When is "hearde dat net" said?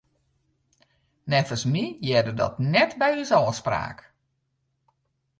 2.07-2.91